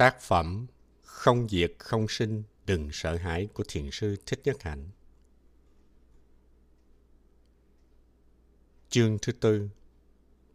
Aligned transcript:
Tác 0.00 0.20
phẩm 0.20 0.66
Không 1.02 1.48
diệt 1.48 1.72
không 1.78 2.06
sinh 2.08 2.42
đừng 2.66 2.88
sợ 2.92 3.16
hãi 3.16 3.48
của 3.54 3.64
thiền 3.68 3.90
sư 3.92 4.16
Thích 4.26 4.40
Nhất 4.44 4.62
Hạnh. 4.62 4.90
Chương 8.88 9.18
thứ 9.22 9.32
tư 9.32 9.70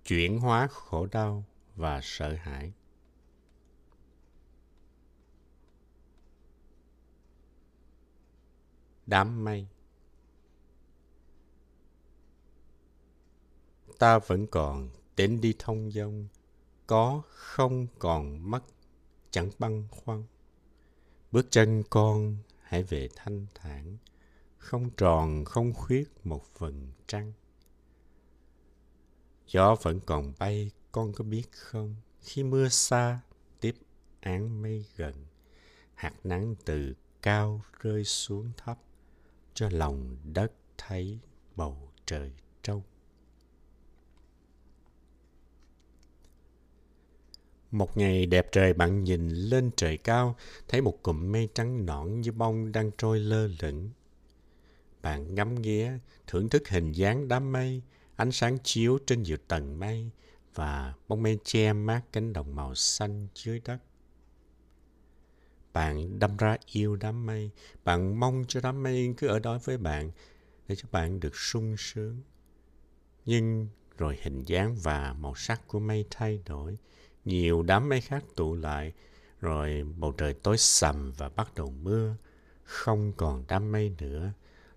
Chuyển 0.05 0.39
hóa 0.39 0.67
khổ 0.71 1.05
đau 1.05 1.43
và 1.75 1.99
sợ 2.03 2.33
hãi. 2.33 2.73
Đám 9.05 9.43
mây 9.43 9.67
Ta 13.99 14.19
vẫn 14.19 14.47
còn 14.47 14.89
đến 15.15 15.41
đi 15.41 15.55
thông 15.59 15.91
dông, 15.91 16.27
có 16.87 17.21
không 17.27 17.87
còn 17.99 18.51
mất 18.51 18.74
chẳng 19.35 19.49
băn 19.59 19.87
khoăn. 19.91 20.23
Bước 21.31 21.47
chân 21.49 21.83
con 21.89 22.37
hãy 22.61 22.83
về 22.83 23.09
thanh 23.15 23.45
thản, 23.55 23.97
không 24.57 24.89
tròn 24.89 25.45
không 25.45 25.73
khuyết 25.73 26.09
một 26.23 26.45
phần 26.55 26.91
trăng. 27.07 27.33
Gió 29.47 29.75
vẫn 29.81 29.99
còn 30.05 30.33
bay, 30.39 30.71
con 30.91 31.13
có 31.13 31.23
biết 31.23 31.51
không? 31.51 31.95
Khi 32.21 32.43
mưa 32.43 32.69
xa, 32.69 33.19
tiếp 33.59 33.75
án 34.19 34.61
mây 34.61 34.85
gần. 34.95 35.13
Hạt 35.93 36.13
nắng 36.23 36.55
từ 36.65 36.93
cao 37.21 37.61
rơi 37.79 38.03
xuống 38.03 38.51
thấp, 38.57 38.77
cho 39.53 39.69
lòng 39.69 40.17
đất 40.33 40.51
thấy 40.77 41.19
bầu 41.55 41.91
trời 42.05 42.31
trong. 42.63 42.81
Một 47.75 47.97
ngày 47.97 48.25
đẹp 48.25 48.51
trời 48.51 48.73
bạn 48.73 49.03
nhìn 49.03 49.29
lên 49.29 49.71
trời 49.75 49.97
cao, 49.97 50.35
thấy 50.67 50.81
một 50.81 51.03
cụm 51.03 51.31
mây 51.31 51.49
trắng 51.53 51.85
nõn 51.85 52.21
như 52.21 52.31
bông 52.31 52.71
đang 52.71 52.91
trôi 52.97 53.19
lơ 53.19 53.47
lửng. 53.61 53.89
Bạn 55.01 55.35
ngắm 55.35 55.61
nghía, 55.61 55.91
thưởng 56.27 56.49
thức 56.49 56.69
hình 56.69 56.91
dáng 56.91 57.27
đám 57.27 57.51
mây, 57.51 57.81
ánh 58.15 58.31
sáng 58.31 58.57
chiếu 58.63 58.97
trên 59.07 59.23
nhiều 59.23 59.37
tầng 59.47 59.79
mây 59.79 60.09
và 60.53 60.93
bông 61.07 61.23
mây 61.23 61.39
che 61.43 61.73
mát 61.73 62.01
cánh 62.11 62.33
đồng 62.33 62.55
màu 62.55 62.75
xanh 62.75 63.27
dưới 63.35 63.61
đất. 63.65 63.77
Bạn 65.73 66.19
đâm 66.19 66.37
ra 66.37 66.57
yêu 66.65 66.95
đám 66.95 67.25
mây, 67.25 67.51
bạn 67.83 68.19
mong 68.19 68.45
cho 68.47 68.59
đám 68.63 68.83
mây 68.83 69.13
cứ 69.17 69.27
ở 69.27 69.39
đó 69.39 69.59
với 69.63 69.77
bạn 69.77 70.11
để 70.67 70.75
cho 70.75 70.87
bạn 70.91 71.19
được 71.19 71.35
sung 71.35 71.75
sướng. 71.77 72.21
Nhưng 73.25 73.67
rồi 73.97 74.17
hình 74.21 74.43
dáng 74.45 74.75
và 74.83 75.13
màu 75.13 75.35
sắc 75.35 75.67
của 75.67 75.79
mây 75.79 76.05
thay 76.09 76.39
đổi, 76.45 76.77
nhiều 77.25 77.63
đám 77.63 77.89
mây 77.89 78.01
khác 78.01 78.23
tụ 78.35 78.55
lại, 78.55 78.93
rồi 79.41 79.85
bầu 79.97 80.11
trời 80.11 80.33
tối 80.33 80.57
sầm 80.57 81.11
và 81.17 81.29
bắt 81.29 81.55
đầu 81.55 81.73
mưa. 81.81 82.15
Không 82.63 83.13
còn 83.17 83.43
đám 83.47 83.71
mây 83.71 83.95
nữa, 83.99 84.31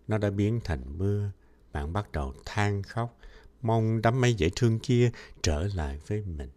nó 0.08 0.18
đã 0.18 0.30
biến 0.30 0.60
thành 0.64 0.98
mưa. 0.98 1.30
Bạn 1.72 1.92
bắt 1.92 2.12
đầu 2.12 2.34
than 2.44 2.82
khóc, 2.82 3.18
mong 3.62 4.02
đám 4.02 4.20
mây 4.20 4.34
dễ 4.34 4.50
thương 4.56 4.78
kia 4.78 5.10
trở 5.42 5.68
lại 5.74 6.00
với 6.06 6.22
mình. 6.22 6.50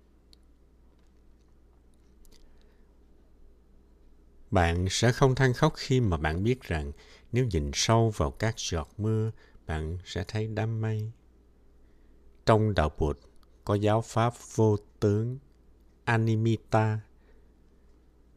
Bạn 4.51 4.87
sẽ 4.89 5.11
không 5.11 5.35
than 5.35 5.53
khóc 5.53 5.73
khi 5.75 5.99
mà 5.99 6.17
bạn 6.17 6.43
biết 6.43 6.61
rằng 6.61 6.91
nếu 7.31 7.45
nhìn 7.45 7.71
sâu 7.73 8.09
vào 8.09 8.31
các 8.31 8.55
giọt 8.57 8.89
mưa, 8.97 9.31
bạn 9.65 9.97
sẽ 10.05 10.23
thấy 10.27 10.47
đám 10.47 10.81
mây. 10.81 11.11
Trong 12.45 12.73
đạo 12.73 12.91
Phật 12.97 13.19
có 13.65 13.75
giáo 13.75 14.01
pháp 14.01 14.33
vô 14.55 14.77
tướng 14.99 15.37
Animita. 16.05 16.99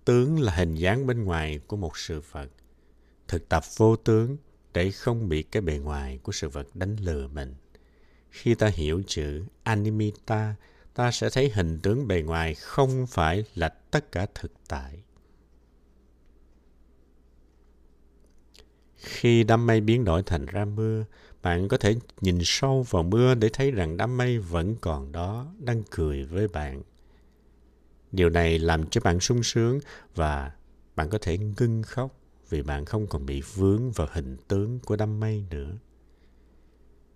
Tướng 0.05 0.41
là 0.41 0.55
hình 0.55 0.75
dáng 0.75 1.07
bên 1.07 1.25
ngoài 1.25 1.61
của 1.67 1.77
một 1.77 1.99
sự 1.99 2.23
vật. 2.31 2.49
Thực 3.29 3.49
tập 3.49 3.63
vô 3.77 3.97
tướng 3.97 4.37
để 4.73 4.91
không 4.91 5.29
bị 5.29 5.43
cái 5.43 5.61
bề 5.61 5.79
ngoài 5.79 6.19
của 6.23 6.33
sự 6.33 6.49
vật 6.49 6.67
đánh 6.75 6.97
lừa 7.01 7.29
mình. 7.29 7.55
Khi 8.31 8.55
ta 8.55 8.67
hiểu 8.67 9.03
chữ 9.07 9.45
Animita, 9.63 10.55
ta 10.95 11.11
sẽ 11.11 11.31
thấy 11.31 11.51
hình 11.55 11.79
tướng 11.83 12.09
bề 12.09 12.23
ngoài 12.23 12.55
không 12.55 13.07
phải 13.07 13.45
là 13.55 13.69
tất 13.69 14.13
cả 14.13 14.27
thực 14.35 14.53
tại. 14.69 15.03
Khi 18.97 19.45
đám 19.45 19.67
mây 19.67 19.81
biến 19.81 20.05
đổi 20.05 20.23
thành 20.23 20.47
ra 20.47 20.65
mưa, 20.65 21.05
bạn 21.43 21.69
có 21.69 21.77
thể 21.77 21.97
nhìn 22.21 22.39
sâu 22.43 22.83
vào 22.83 23.03
mưa 23.03 23.35
để 23.35 23.49
thấy 23.53 23.71
rằng 23.71 23.97
đám 23.97 24.17
mây 24.17 24.39
vẫn 24.39 24.77
còn 24.81 25.13
đó, 25.13 25.47
đang 25.59 25.83
cười 25.91 26.25
với 26.25 26.49
bạn. 26.49 26.83
Điều 28.15 28.31
này 28.31 28.59
làm 28.59 28.87
cho 28.87 29.01
bạn 29.05 29.21
sung 29.21 29.43
sướng 29.43 29.79
và 30.15 30.53
bạn 30.97 31.11
có 31.11 31.19
thể 31.19 31.39
ngưng 31.39 31.83
khóc 31.83 32.21
vì 32.49 32.63
bạn 32.63 32.85
không 32.85 33.07
còn 33.07 33.27
bị 33.27 33.43
vướng 33.55 33.93
vào 33.93 34.09
hình 34.13 34.37
tướng 34.49 34.79
của 34.79 34.97
đám 34.97 35.21
mây 35.21 35.45
nữa. 35.51 35.73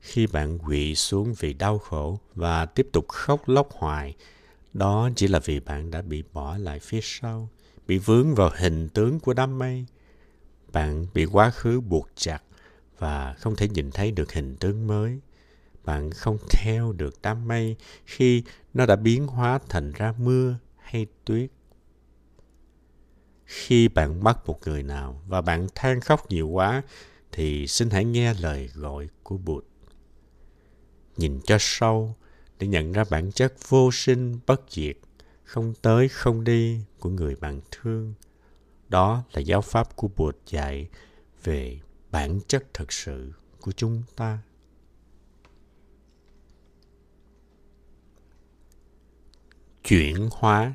Khi 0.00 0.26
bạn 0.26 0.58
quỵ 0.58 0.94
xuống 0.94 1.34
vì 1.38 1.53
đau 1.53 1.78
khổ 1.78 2.19
và 2.34 2.66
tiếp 2.66 2.88
tục 2.92 3.08
khóc 3.08 3.48
lóc 3.48 3.69
hoài, 3.72 4.14
đó 4.72 5.10
chỉ 5.16 5.28
là 5.28 5.38
vì 5.38 5.60
bạn 5.60 5.91
đã 5.91 6.03
bị 6.03 6.22
bỏ 6.32 6.56
lại 6.56 6.78
phía 6.78 7.00
sau, 7.03 7.48
bị 7.87 7.98
vướng 7.98 8.34
vào 8.34 8.50
hình 8.56 8.88
tướng 8.88 9.20
của 9.20 9.34
đám 9.34 9.58
mây. 9.58 9.87
Bạn 10.72 11.06
bị 11.14 11.25
quá 11.25 11.50
khứ 11.50 11.81
buộc 11.81 12.08
chặt 12.14 12.42
và 12.98 13.34
không 13.38 13.56
thể 13.56 13.69
nhìn 13.69 13.91
thấy 13.91 14.10
được 14.10 14.32
hình 14.32 14.56
tướng 14.56 14.87
mới. 14.87 15.20
Bạn 15.84 16.10
không 16.10 16.38
theo 16.50 16.92
được 16.92 17.14
đám 17.22 17.48
mây 17.48 17.76
khi 18.06 18.42
nó 18.75 18.87
đã 18.87 18.97
biến 18.97 19.26
hóa 19.26 19.58
thành 19.69 19.92
ra 19.92 20.14
mưa 20.19 20.56
hay 20.91 21.06
tuyết. 21.25 21.50
Khi 23.44 23.88
bạn 23.88 24.25
mất 24.25 24.47
một 24.47 24.60
người 24.66 24.82
nào 24.82 25.22
và 25.26 25.41
bạn 25.41 25.66
than 25.75 26.00
khóc 26.00 26.31
nhiều 26.31 26.49
quá, 26.49 26.82
thì 27.32 27.66
xin 27.66 27.91
hãy 27.91 28.04
nghe 28.04 28.34
lời 28.34 28.71
gọi 28.75 29.09
của 29.22 29.37
Bụt. 29.37 29.65
Nhìn 31.16 31.41
cho 31.44 31.56
sâu 31.60 32.15
để 32.59 32.66
nhận 32.66 32.93
ra 32.93 33.04
bản 33.10 33.32
chất 33.32 33.54
vô 33.69 33.91
sinh 33.93 34.38
bất 34.47 34.62
diệt, 34.69 34.97
không 35.44 35.75
tới 35.82 36.09
không 36.09 36.44
đi 36.44 36.81
của 36.99 37.10
người 37.10 37.37
bạn 37.37 37.60
thương. 37.70 38.15
Đó 38.88 39.25
là 39.32 39.41
giáo 39.41 39.62
pháp 39.62 39.97
của 39.97 40.09
Bụt 40.16 40.37
dạy 40.47 40.88
về 41.44 41.81
bản 42.10 42.41
chất 42.49 42.65
thật 42.75 42.93
sự 42.93 43.32
của 43.60 43.72
chúng 43.72 44.03
ta. 44.16 44.38
Chuyển 49.84 50.28
hóa. 50.33 50.75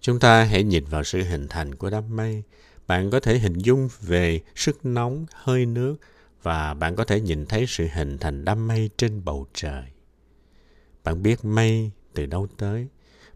Chúng 0.00 0.18
ta 0.18 0.44
hãy 0.44 0.64
nhìn 0.64 0.84
vào 0.84 1.04
sự 1.04 1.22
hình 1.22 1.48
thành 1.48 1.74
của 1.74 1.90
đám 1.90 2.16
mây. 2.16 2.42
Bạn 2.86 3.10
có 3.10 3.20
thể 3.20 3.38
hình 3.38 3.58
dung 3.58 3.88
về 4.00 4.40
sức 4.54 4.86
nóng, 4.86 5.26
hơi 5.32 5.66
nước 5.66 5.96
và 6.42 6.74
bạn 6.74 6.96
có 6.96 7.04
thể 7.04 7.20
nhìn 7.20 7.46
thấy 7.46 7.64
sự 7.68 7.86
hình 7.92 8.18
thành 8.18 8.44
đám 8.44 8.68
mây 8.68 8.90
trên 8.96 9.24
bầu 9.24 9.46
trời. 9.54 9.84
Bạn 11.04 11.22
biết 11.22 11.44
mây 11.44 11.90
từ 12.14 12.26
đâu 12.26 12.46
tới. 12.56 12.88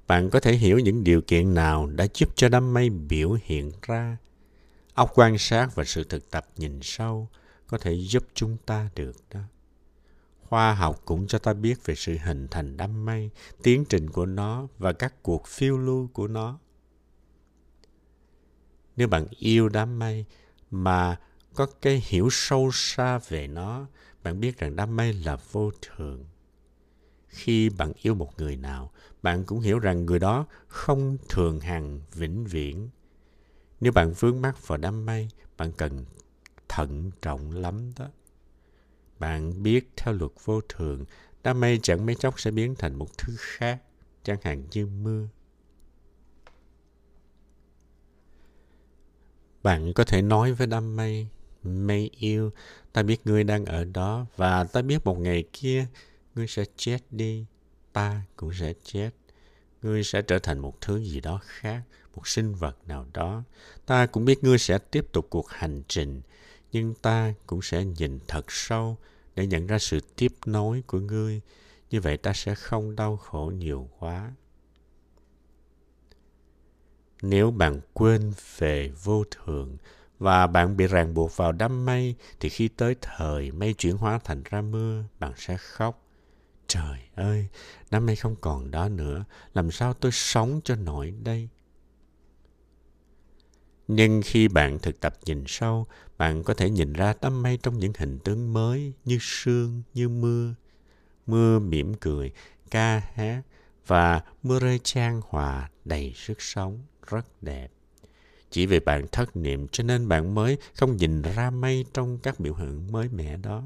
Bạn 0.06 0.30
có 0.30 0.40
thể 0.40 0.52
hiểu 0.52 0.78
những 0.78 1.04
điều 1.04 1.20
kiện 1.20 1.54
nào 1.54 1.86
đã 1.86 2.06
giúp 2.14 2.28
cho 2.36 2.48
đám 2.48 2.74
mây 2.74 2.90
biểu 2.90 3.36
hiện 3.42 3.72
ra. 3.82 4.16
Óc 4.94 5.12
quan 5.14 5.38
sát 5.38 5.74
và 5.74 5.84
sự 5.84 6.04
thực 6.04 6.30
tập 6.30 6.46
nhìn 6.56 6.80
sâu 6.82 7.28
có 7.66 7.78
thể 7.78 7.92
giúp 7.92 8.24
chúng 8.34 8.56
ta 8.66 8.88
được 8.94 9.16
đó. 9.34 9.40
Khoa 10.48 10.74
học 10.74 11.02
cũng 11.04 11.26
cho 11.26 11.38
ta 11.38 11.52
biết 11.52 11.86
về 11.86 11.94
sự 11.94 12.16
hình 12.24 12.48
thành 12.50 12.76
đám 12.76 13.04
mây, 13.04 13.30
tiến 13.62 13.84
trình 13.88 14.10
của 14.10 14.26
nó 14.26 14.66
và 14.78 14.92
các 14.92 15.22
cuộc 15.22 15.46
phiêu 15.46 15.78
lưu 15.78 16.08
của 16.12 16.28
nó. 16.28 16.58
Nếu 18.96 19.08
bạn 19.08 19.26
yêu 19.38 19.68
đám 19.68 19.98
mây 19.98 20.24
mà 20.70 21.16
có 21.54 21.66
cái 21.82 22.02
hiểu 22.06 22.28
sâu 22.30 22.70
xa 22.72 23.18
về 23.18 23.46
nó, 23.46 23.86
bạn 24.22 24.40
biết 24.40 24.58
rằng 24.58 24.76
đám 24.76 24.96
mây 24.96 25.12
là 25.12 25.36
vô 25.52 25.70
thường. 25.82 26.24
Khi 27.28 27.70
bạn 27.70 27.92
yêu 28.02 28.14
một 28.14 28.38
người 28.38 28.56
nào, 28.56 28.92
bạn 29.22 29.44
cũng 29.44 29.60
hiểu 29.60 29.78
rằng 29.78 30.06
người 30.06 30.18
đó 30.18 30.46
không 30.68 31.16
thường 31.28 31.60
hằng 31.60 32.00
vĩnh 32.12 32.44
viễn. 32.44 32.88
Nếu 33.80 33.92
bạn 33.92 34.12
vướng 34.12 34.40
mắc 34.42 34.66
vào 34.68 34.78
đám 34.78 35.06
mây, 35.06 35.28
bạn 35.56 35.72
cần 35.72 36.04
thận 36.68 37.10
trọng 37.22 37.50
lắm 37.50 37.92
đó. 37.96 38.08
Bạn 39.18 39.62
biết 39.62 39.88
theo 39.96 40.14
luật 40.14 40.32
vô 40.44 40.60
thường, 40.68 41.04
đám 41.42 41.60
mây 41.60 41.78
chẳng 41.82 42.06
mấy 42.06 42.14
chốc 42.14 42.40
sẽ 42.40 42.50
biến 42.50 42.74
thành 42.74 42.94
một 42.94 43.18
thứ 43.18 43.34
khác, 43.38 43.82
chẳng 44.22 44.38
hạn 44.42 44.64
như 44.72 44.86
mưa. 44.86 45.28
Bạn 49.62 49.92
có 49.92 50.04
thể 50.04 50.22
nói 50.22 50.52
với 50.52 50.66
đám 50.66 50.96
mây, 50.96 51.28
mây 51.62 52.10
yêu, 52.18 52.50
ta 52.92 53.02
biết 53.02 53.20
ngươi 53.24 53.44
đang 53.44 53.64
ở 53.64 53.84
đó 53.84 54.26
và 54.36 54.64
ta 54.64 54.82
biết 54.82 55.04
một 55.04 55.18
ngày 55.18 55.44
kia 55.52 55.86
ngươi 56.34 56.46
sẽ 56.46 56.64
chết 56.76 56.98
đi, 57.10 57.46
ta 57.92 58.22
cũng 58.36 58.52
sẽ 58.52 58.72
chết. 58.82 59.10
Ngươi 59.82 60.04
sẽ 60.04 60.22
trở 60.22 60.38
thành 60.38 60.58
một 60.58 60.80
thứ 60.80 60.98
gì 60.98 61.20
đó 61.20 61.40
khác, 61.42 61.82
một 62.14 62.28
sinh 62.28 62.54
vật 62.54 62.76
nào 62.86 63.06
đó. 63.12 63.42
Ta 63.86 64.06
cũng 64.06 64.24
biết 64.24 64.44
ngươi 64.44 64.58
sẽ 64.58 64.78
tiếp 64.78 65.06
tục 65.12 65.26
cuộc 65.30 65.50
hành 65.50 65.82
trình, 65.88 66.22
nhưng 66.72 66.94
ta 66.94 67.34
cũng 67.46 67.62
sẽ 67.62 67.84
nhìn 67.84 68.18
thật 68.28 68.44
sâu 68.48 68.96
để 69.34 69.46
nhận 69.46 69.66
ra 69.66 69.78
sự 69.78 70.00
tiếp 70.16 70.32
nối 70.46 70.82
của 70.86 71.00
ngươi. 71.00 71.40
Như 71.90 72.00
vậy 72.00 72.16
ta 72.16 72.32
sẽ 72.32 72.54
không 72.54 72.96
đau 72.96 73.16
khổ 73.16 73.52
nhiều 73.56 73.88
quá. 73.98 74.32
Nếu 77.22 77.50
bạn 77.50 77.80
quên 77.92 78.32
về 78.58 78.92
vô 79.04 79.24
thường 79.30 79.76
và 80.18 80.46
bạn 80.46 80.76
bị 80.76 80.86
ràng 80.86 81.14
buộc 81.14 81.36
vào 81.36 81.52
đám 81.52 81.86
mây 81.86 82.14
thì 82.40 82.48
khi 82.48 82.68
tới 82.68 82.96
thời 83.00 83.52
mây 83.52 83.74
chuyển 83.74 83.96
hóa 83.96 84.18
thành 84.24 84.42
ra 84.44 84.60
mưa, 84.60 85.04
bạn 85.18 85.32
sẽ 85.36 85.56
khóc. 85.56 86.02
Trời 86.66 86.98
ơi, 87.14 87.48
đám 87.90 88.06
mây 88.06 88.16
không 88.16 88.36
còn 88.40 88.70
đó 88.70 88.88
nữa, 88.88 89.24
làm 89.54 89.70
sao 89.70 89.94
tôi 89.94 90.12
sống 90.12 90.60
cho 90.64 90.74
nổi 90.74 91.14
đây? 91.24 91.48
Nhưng 93.88 94.22
khi 94.24 94.48
bạn 94.48 94.78
thực 94.78 95.00
tập 95.00 95.16
nhìn 95.24 95.44
sâu, 95.46 95.86
bạn 96.18 96.42
có 96.42 96.54
thể 96.54 96.70
nhìn 96.70 96.92
ra 96.92 97.14
đám 97.20 97.42
mây 97.42 97.58
trong 97.62 97.78
những 97.78 97.92
hình 97.98 98.18
tướng 98.18 98.52
mới 98.52 98.92
như 99.04 99.18
sương, 99.20 99.82
như 99.94 100.08
mưa. 100.08 100.54
Mưa 101.26 101.58
mỉm 101.58 101.94
cười, 101.94 102.32
ca 102.70 103.02
hát 103.14 103.42
và 103.86 104.22
mưa 104.42 104.58
rơi 104.58 104.80
trang 104.82 105.20
hòa 105.28 105.70
đầy 105.84 106.12
sức 106.16 106.42
sống, 106.42 106.78
rất 107.06 107.42
đẹp. 107.42 107.68
Chỉ 108.50 108.66
vì 108.66 108.80
bạn 108.80 109.06
thất 109.12 109.36
niệm 109.36 109.68
cho 109.68 109.84
nên 109.84 110.08
bạn 110.08 110.34
mới 110.34 110.58
không 110.74 110.96
nhìn 110.96 111.22
ra 111.22 111.50
mây 111.50 111.84
trong 111.94 112.18
các 112.18 112.40
biểu 112.40 112.54
hiện 112.54 112.92
mới 112.92 113.08
mẻ 113.08 113.36
đó. 113.36 113.62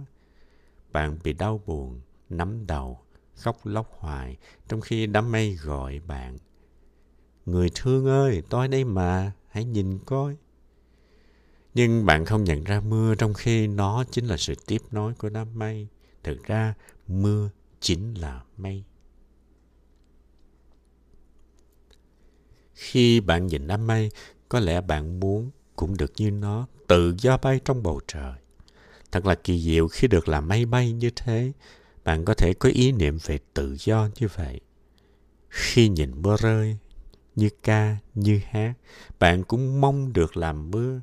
Bạn 0.92 1.18
bị 1.24 1.32
đau 1.32 1.60
buồn, 1.66 2.00
nắm 2.28 2.66
đầu, 2.66 3.00
khóc 3.36 3.66
lóc 3.66 3.90
hoài, 3.98 4.36
trong 4.68 4.80
khi 4.80 5.06
đám 5.06 5.32
mây 5.32 5.54
gọi 5.54 6.00
bạn. 6.06 6.38
Người 7.46 7.70
thương 7.74 8.06
ơi, 8.06 8.42
tôi 8.48 8.68
đây 8.68 8.84
mà, 8.84 9.32
hãy 9.50 9.64
nhìn 9.64 9.98
coi. 9.98 10.36
Nhưng 11.74 12.06
bạn 12.06 12.24
không 12.24 12.44
nhận 12.44 12.64
ra 12.64 12.80
mưa 12.80 13.14
trong 13.14 13.34
khi 13.34 13.66
nó 13.66 14.04
chính 14.10 14.26
là 14.26 14.36
sự 14.36 14.54
tiếp 14.66 14.82
nối 14.90 15.14
của 15.14 15.28
đám 15.28 15.58
mây. 15.58 15.88
Thực 16.22 16.44
ra, 16.44 16.74
mưa 17.08 17.50
chính 17.80 18.14
là 18.14 18.42
mây. 18.56 18.84
Khi 22.74 23.20
bạn 23.20 23.46
nhìn 23.46 23.66
đám 23.66 23.86
mây, 23.86 24.10
có 24.48 24.60
lẽ 24.60 24.80
bạn 24.80 25.20
muốn 25.20 25.50
cũng 25.76 25.96
được 25.96 26.12
như 26.16 26.30
nó, 26.30 26.66
tự 26.86 27.14
do 27.18 27.36
bay 27.36 27.60
trong 27.64 27.82
bầu 27.82 28.00
trời. 28.06 28.32
Thật 29.12 29.26
là 29.26 29.34
kỳ 29.34 29.60
diệu 29.60 29.88
khi 29.88 30.08
được 30.08 30.28
làm 30.28 30.48
mây 30.48 30.66
bay 30.66 30.92
như 30.92 31.10
thế. 31.16 31.52
Bạn 32.04 32.24
có 32.24 32.34
thể 32.34 32.54
có 32.54 32.68
ý 32.68 32.92
niệm 32.92 33.18
về 33.24 33.38
tự 33.54 33.76
do 33.78 34.08
như 34.16 34.28
vậy. 34.36 34.60
Khi 35.48 35.88
nhìn 35.88 36.22
mưa 36.22 36.36
rơi, 36.40 36.78
như 37.36 37.48
ca, 37.62 37.96
như 38.14 38.40
hát, 38.50 38.72
bạn 39.18 39.44
cũng 39.44 39.80
mong 39.80 40.12
được 40.12 40.36
làm 40.36 40.70
mưa. 40.70 41.00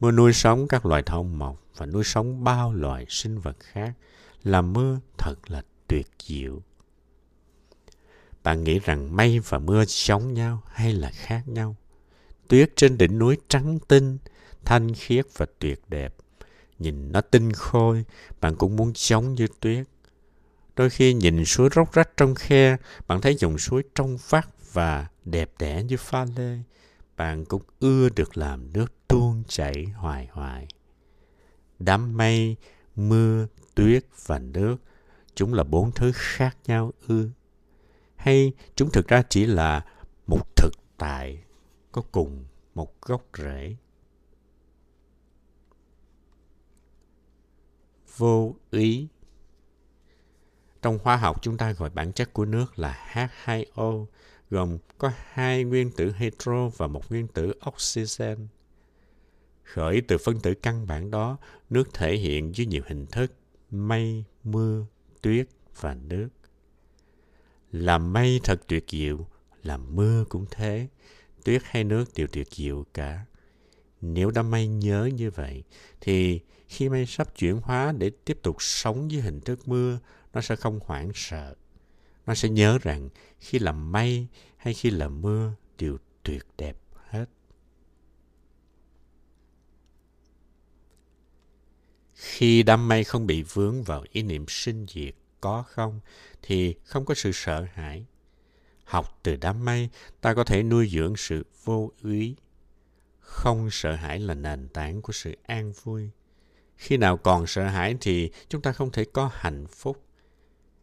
Mưa 0.00 0.10
nuôi 0.10 0.32
sống 0.32 0.68
các 0.68 0.86
loài 0.86 1.02
thảo 1.06 1.22
mộc 1.22 1.62
và 1.76 1.86
nuôi 1.86 2.04
sống 2.04 2.44
bao 2.44 2.72
loài 2.72 3.06
sinh 3.08 3.38
vật 3.38 3.56
khác. 3.60 3.92
Làm 4.42 4.72
mưa 4.72 5.00
thật 5.18 5.34
là 5.46 5.62
tuyệt 5.88 6.06
diệu. 6.22 6.62
Bạn 8.42 8.64
nghĩ 8.64 8.78
rằng 8.78 9.16
mây 9.16 9.40
và 9.48 9.58
mưa 9.58 9.84
giống 9.88 10.34
nhau 10.34 10.62
hay 10.66 10.92
là 10.92 11.10
khác 11.10 11.42
nhau? 11.46 11.76
Tuyết 12.48 12.72
trên 12.76 12.98
đỉnh 12.98 13.18
núi 13.18 13.36
trắng 13.48 13.78
tinh, 13.88 14.18
thanh 14.64 14.94
khiết 14.94 15.26
và 15.36 15.46
tuyệt 15.58 15.80
đẹp. 15.88 16.14
Nhìn 16.78 17.12
nó 17.12 17.20
tinh 17.20 17.52
khôi, 17.52 18.04
bạn 18.40 18.56
cũng 18.56 18.76
muốn 18.76 18.92
giống 18.94 19.34
như 19.34 19.46
tuyết. 19.60 19.86
Đôi 20.76 20.90
khi 20.90 21.14
nhìn 21.14 21.44
suối 21.44 21.68
róc 21.74 21.92
rách 21.92 22.16
trong 22.16 22.34
khe, 22.34 22.76
bạn 23.06 23.20
thấy 23.20 23.34
dòng 23.34 23.58
suối 23.58 23.82
trong 23.94 24.18
vắt 24.28 24.48
và 24.72 25.06
đẹp 25.24 25.50
đẽ 25.58 25.82
như 25.82 25.96
pha 25.96 26.26
lê. 26.36 26.58
Bạn 27.16 27.44
cũng 27.44 27.62
ưa 27.80 28.08
được 28.08 28.36
làm 28.36 28.72
nước 28.72 28.92
tuôn 29.08 29.42
chảy 29.48 29.84
hoài 29.84 30.28
hoài. 30.32 30.66
Đám 31.78 32.16
mây, 32.16 32.56
mưa, 32.96 33.46
tuyết 33.74 34.04
và 34.26 34.38
nước, 34.38 34.76
chúng 35.34 35.54
là 35.54 35.64
bốn 35.64 35.92
thứ 35.92 36.12
khác 36.14 36.56
nhau 36.66 36.92
ư? 37.08 37.30
Hay 38.16 38.52
chúng 38.74 38.90
thực 38.90 39.08
ra 39.08 39.22
chỉ 39.28 39.46
là 39.46 39.86
một 40.26 40.56
thực 40.56 40.72
tại 40.98 41.42
có 41.92 42.02
cùng 42.12 42.44
một 42.74 43.02
gốc 43.02 43.24
rễ? 43.38 43.76
Vô 48.16 48.54
ý 48.70 49.08
trong 50.82 50.98
hóa 51.02 51.16
học 51.16 51.42
chúng 51.42 51.56
ta 51.56 51.72
gọi 51.72 51.90
bản 51.90 52.12
chất 52.12 52.32
của 52.32 52.44
nước 52.44 52.78
là 52.78 53.12
H2O, 53.12 54.06
gồm 54.50 54.78
có 54.98 55.12
hai 55.32 55.64
nguyên 55.64 55.90
tử 55.90 56.12
hydro 56.16 56.68
và 56.68 56.86
một 56.86 57.10
nguyên 57.10 57.26
tử 57.26 57.52
oxygen. 57.68 58.48
Khởi 59.62 60.02
từ 60.08 60.18
phân 60.18 60.40
tử 60.40 60.54
căn 60.54 60.86
bản 60.86 61.10
đó, 61.10 61.36
nước 61.70 61.94
thể 61.94 62.16
hiện 62.16 62.56
dưới 62.56 62.66
nhiều 62.66 62.82
hình 62.86 63.06
thức, 63.06 63.32
mây, 63.70 64.24
mưa, 64.44 64.86
tuyết 65.22 65.46
và 65.80 65.94
nước. 65.94 66.28
Làm 67.72 68.12
mây 68.12 68.40
thật 68.44 68.60
tuyệt 68.66 68.84
diệu, 68.88 69.26
làm 69.62 69.96
mưa 69.96 70.24
cũng 70.28 70.46
thế, 70.50 70.88
tuyết 71.44 71.62
hay 71.64 71.84
nước 71.84 72.04
đều 72.14 72.26
tuyệt 72.26 72.48
diệu 72.50 72.84
cả. 72.94 73.24
Nếu 74.00 74.30
đã 74.30 74.42
mây 74.42 74.66
nhớ 74.66 75.10
như 75.14 75.30
vậy, 75.30 75.64
thì 76.00 76.40
khi 76.68 76.88
mây 76.88 77.06
sắp 77.06 77.28
chuyển 77.36 77.60
hóa 77.60 77.92
để 77.98 78.10
tiếp 78.24 78.38
tục 78.42 78.56
sống 78.58 79.10
dưới 79.10 79.22
hình 79.22 79.40
thức 79.40 79.68
mưa, 79.68 79.98
nó 80.32 80.40
sẽ 80.40 80.56
không 80.56 80.80
hoảng 80.84 81.10
sợ. 81.14 81.54
Nó 82.26 82.34
sẽ 82.34 82.48
nhớ 82.48 82.78
rằng 82.82 83.08
khi 83.40 83.58
làm 83.58 83.92
mây 83.92 84.26
hay 84.56 84.74
khi 84.74 84.90
làm 84.90 85.22
mưa 85.22 85.54
đều 85.78 85.98
tuyệt 86.22 86.46
đẹp 86.58 86.76
hết. 87.08 87.26
Khi 92.14 92.62
đám 92.62 92.88
mây 92.88 93.04
không 93.04 93.26
bị 93.26 93.42
vướng 93.42 93.82
vào 93.82 94.04
ý 94.12 94.22
niệm 94.22 94.44
sinh 94.48 94.86
diệt, 94.88 95.14
có 95.40 95.62
không, 95.62 96.00
thì 96.42 96.74
không 96.84 97.04
có 97.04 97.14
sự 97.14 97.30
sợ 97.32 97.66
hãi. 97.72 98.06
Học 98.84 99.18
từ 99.22 99.36
đám 99.36 99.64
mây, 99.64 99.88
ta 100.20 100.34
có 100.34 100.44
thể 100.44 100.62
nuôi 100.62 100.88
dưỡng 100.92 101.16
sự 101.16 101.46
vô 101.64 101.90
úy. 102.02 102.36
Không 103.20 103.68
sợ 103.70 103.94
hãi 103.94 104.18
là 104.18 104.34
nền 104.34 104.68
tảng 104.68 105.02
của 105.02 105.12
sự 105.12 105.36
an 105.42 105.72
vui. 105.82 106.10
Khi 106.76 106.96
nào 106.96 107.16
còn 107.16 107.46
sợ 107.46 107.66
hãi 107.66 107.96
thì 108.00 108.30
chúng 108.48 108.62
ta 108.62 108.72
không 108.72 108.90
thể 108.90 109.04
có 109.04 109.30
hạnh 109.32 109.66
phúc. 109.66 110.04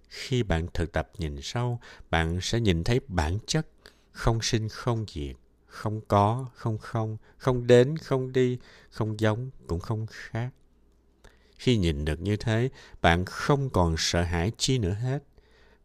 Khi 0.09 0.43
bạn 0.43 0.67
thực 0.73 0.91
tập 0.91 1.09
nhìn 1.17 1.41
sâu, 1.41 1.79
bạn 2.09 2.41
sẽ 2.41 2.59
nhìn 2.59 2.83
thấy 2.83 2.99
bản 3.07 3.37
chất 3.47 3.67
không 4.11 4.41
sinh 4.41 4.69
không 4.69 5.05
diệt, 5.07 5.35
không 5.67 6.01
có, 6.07 6.45
không 6.53 6.77
không, 6.77 7.17
không 7.37 7.67
đến, 7.67 7.97
không 7.97 8.31
đi, 8.31 8.57
không 8.89 9.19
giống, 9.19 9.49
cũng 9.67 9.79
không 9.79 10.05
khác. 10.09 10.49
Khi 11.57 11.77
nhìn 11.77 12.05
được 12.05 12.21
như 12.21 12.35
thế, 12.35 12.69
bạn 13.01 13.25
không 13.25 13.69
còn 13.69 13.95
sợ 13.97 14.21
hãi 14.21 14.51
chi 14.57 14.77
nữa 14.77 14.93
hết. 14.93 15.23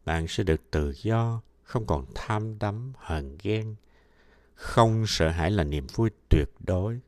Bạn 0.04 0.28
sẽ 0.28 0.44
được 0.44 0.70
tự 0.70 0.94
do, 1.02 1.42
không 1.62 1.86
còn 1.86 2.06
tham 2.14 2.58
đắm, 2.58 2.92
hờn 2.98 3.38
ghen. 3.42 3.74
Không 4.54 5.04
sợ 5.06 5.28
hãi 5.28 5.50
là 5.50 5.64
niềm 5.64 5.86
vui 5.86 6.10
tuyệt 6.30 6.48
đối. 6.66 7.00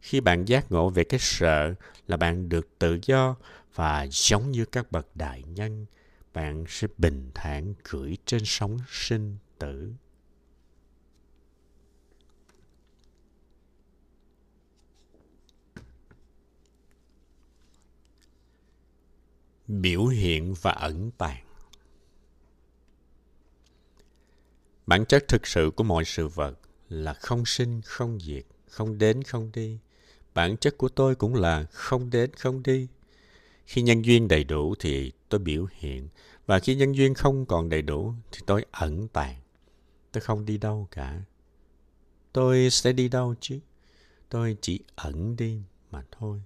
Khi 0.00 0.20
bạn 0.20 0.44
giác 0.44 0.72
ngộ 0.72 0.90
về 0.90 1.04
cái 1.04 1.20
sợ 1.20 1.74
là 2.06 2.16
bạn 2.16 2.48
được 2.48 2.68
tự 2.78 2.98
do 3.02 3.36
và 3.74 4.06
giống 4.10 4.50
như 4.50 4.64
các 4.64 4.92
bậc 4.92 5.16
đại 5.16 5.42
nhân, 5.42 5.86
bạn 6.38 6.64
sẽ 6.68 6.88
bình 6.98 7.30
thản 7.34 7.74
cưỡi 7.84 8.16
trên 8.26 8.40
sóng 8.44 8.78
sinh 8.88 9.36
tử. 9.58 9.92
Biểu 19.66 20.06
hiện 20.06 20.54
và 20.62 20.70
ẩn 20.70 21.10
tàng 21.10 21.44
Bản 24.86 25.04
chất 25.06 25.24
thực 25.28 25.46
sự 25.46 25.70
của 25.76 25.84
mọi 25.84 26.04
sự 26.04 26.28
vật 26.28 26.58
là 26.88 27.14
không 27.14 27.46
sinh, 27.46 27.80
không 27.84 28.20
diệt, 28.20 28.44
không 28.68 28.98
đến, 28.98 29.22
không 29.22 29.50
đi. 29.54 29.78
Bản 30.34 30.56
chất 30.56 30.78
của 30.78 30.88
tôi 30.88 31.14
cũng 31.14 31.34
là 31.34 31.64
không 31.72 32.10
đến, 32.10 32.30
không 32.34 32.62
đi. 32.62 32.88
Khi 33.66 33.82
nhân 33.82 34.04
duyên 34.04 34.28
đầy 34.28 34.44
đủ 34.44 34.74
thì 34.78 35.12
tôi 35.28 35.38
biểu 35.38 35.66
hiện. 35.72 36.08
Và 36.46 36.58
khi 36.58 36.74
nhân 36.74 36.92
duyên 36.92 37.14
không 37.14 37.46
còn 37.46 37.68
đầy 37.68 37.82
đủ 37.82 38.14
thì 38.32 38.40
tôi 38.46 38.64
ẩn 38.70 39.08
tàng. 39.08 39.36
Tôi 40.12 40.20
không 40.20 40.44
đi 40.44 40.58
đâu 40.58 40.88
cả. 40.90 41.22
Tôi 42.32 42.70
sẽ 42.70 42.92
đi 42.92 43.08
đâu 43.08 43.34
chứ? 43.40 43.58
Tôi 44.28 44.56
chỉ 44.60 44.80
ẩn 44.96 45.36
đi 45.36 45.62
mà 45.90 46.02
thôi. 46.10 46.42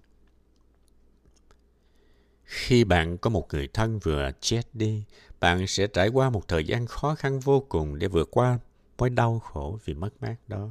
Khi 2.44 2.84
bạn 2.84 3.18
có 3.18 3.30
một 3.30 3.48
người 3.52 3.68
thân 3.68 3.98
vừa 3.98 4.30
chết 4.40 4.62
đi, 4.72 5.04
bạn 5.40 5.66
sẽ 5.66 5.86
trải 5.86 6.08
qua 6.08 6.30
một 6.30 6.48
thời 6.48 6.64
gian 6.64 6.86
khó 6.86 7.14
khăn 7.14 7.40
vô 7.40 7.66
cùng 7.68 7.98
để 7.98 8.08
vượt 8.08 8.28
qua 8.30 8.58
mối 8.98 9.10
đau 9.10 9.38
khổ 9.38 9.78
vì 9.84 9.94
mất 9.94 10.22
mát 10.22 10.36
đó. 10.48 10.70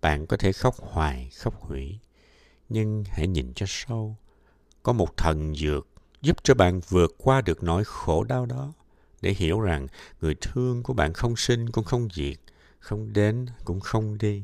Bạn 0.00 0.26
có 0.26 0.36
thể 0.36 0.52
khóc 0.52 0.74
hoài, 0.78 1.30
khóc 1.38 1.60
hủy, 1.60 1.98
nhưng 2.68 3.04
hãy 3.08 3.26
nhìn 3.26 3.52
cho 3.54 3.66
sâu. 3.68 4.16
Có 4.82 4.92
một 4.92 5.16
thần 5.16 5.54
dược 5.54 5.86
giúp 6.22 6.36
cho 6.42 6.54
bạn 6.54 6.80
vượt 6.88 7.14
qua 7.18 7.40
được 7.40 7.62
nỗi 7.62 7.84
khổ 7.84 8.24
đau 8.24 8.46
đó 8.46 8.72
để 9.22 9.30
hiểu 9.30 9.60
rằng 9.60 9.86
người 10.20 10.34
thương 10.40 10.82
của 10.82 10.92
bạn 10.92 11.12
không 11.12 11.36
sinh 11.36 11.70
cũng 11.70 11.84
không 11.84 12.08
diệt, 12.12 12.36
không 12.78 13.12
đến 13.12 13.46
cũng 13.64 13.80
không 13.80 14.18
đi. 14.18 14.42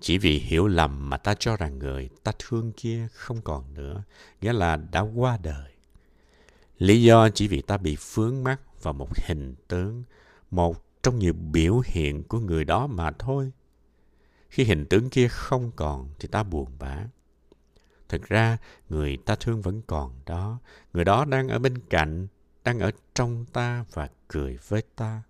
Chỉ 0.00 0.18
vì 0.18 0.38
hiểu 0.38 0.66
lầm 0.66 1.10
mà 1.10 1.16
ta 1.16 1.34
cho 1.34 1.56
rằng 1.56 1.78
người 1.78 2.08
ta 2.24 2.32
thương 2.38 2.72
kia 2.72 3.08
không 3.12 3.40
còn 3.42 3.74
nữa, 3.74 4.02
nghĩa 4.40 4.52
là 4.52 4.76
đã 4.76 5.00
qua 5.00 5.38
đời. 5.42 5.72
Lý 6.78 7.02
do 7.02 7.28
chỉ 7.28 7.48
vì 7.48 7.62
ta 7.62 7.76
bị 7.76 7.96
vướng 8.14 8.44
mắc 8.44 8.82
vào 8.82 8.94
một 8.94 9.08
hình 9.26 9.54
tướng, 9.68 10.02
một 10.50 11.02
trong 11.02 11.18
nhiều 11.18 11.32
biểu 11.32 11.82
hiện 11.84 12.22
của 12.22 12.40
người 12.40 12.64
đó 12.64 12.86
mà 12.86 13.10
thôi. 13.18 13.52
Khi 14.48 14.64
hình 14.64 14.86
tướng 14.86 15.10
kia 15.10 15.28
không 15.28 15.70
còn 15.76 16.10
thì 16.18 16.28
ta 16.28 16.42
buồn 16.42 16.68
bã. 16.78 17.06
Thực 18.08 18.22
ra, 18.22 18.58
người 18.88 19.16
ta 19.16 19.36
thương 19.40 19.62
vẫn 19.62 19.82
còn 19.86 20.12
đó. 20.26 20.58
Người 20.92 21.04
đó 21.04 21.24
đang 21.24 21.48
ở 21.48 21.58
bên 21.58 21.78
cạnh, 21.78 22.26
đang 22.64 22.78
ở 22.78 22.90
trong 23.14 23.44
ta 23.52 23.84
và 23.92 24.08
cười 24.28 24.58
với 24.68 24.82
ta. 24.96 25.22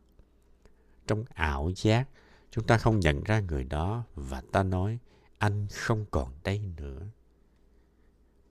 Trong 1.07 1.25
ảo 1.35 1.71
giác, 1.77 2.09
chúng 2.51 2.67
ta 2.67 2.79
không 2.79 3.01
nhận 3.01 3.25
ra 3.25 3.41
người 3.41 3.65
đó 3.65 4.05
và 4.15 4.43
ta 4.53 4.63
nói, 4.63 4.99
anh 5.39 5.67
không 5.73 6.05
còn 6.11 6.33
đây 6.45 6.61
nữa. 6.77 7.01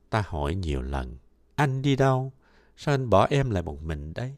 Ta 0.09 0.23
hỏi 0.27 0.55
nhiều 0.55 0.81
lần, 0.81 1.17
anh 1.55 1.81
đi 1.81 1.95
đâu? 1.95 2.33
Sao 2.77 2.93
anh 2.93 3.09
bỏ 3.09 3.27
em 3.29 3.49
lại 3.49 3.63
một 3.63 3.83
mình 3.83 4.13
đấy? 4.13 4.35